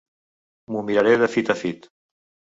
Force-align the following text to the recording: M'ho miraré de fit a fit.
M'ho 0.71 0.81
miraré 0.87 1.11
de 1.23 1.27
fit 1.33 1.51
a 1.55 1.57
fit. 1.59 1.85